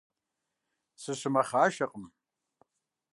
Сыщымэхъашэкъым. 1.01 2.05